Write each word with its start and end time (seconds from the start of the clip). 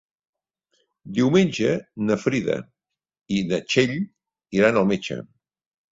Diumenge 1.17 1.75
na 2.07 2.17
Frida 2.23 2.57
i 3.37 3.43
na 3.53 3.61
Txell 3.67 3.95
iran 4.61 4.81
al 4.83 4.93
metge. 4.95 5.21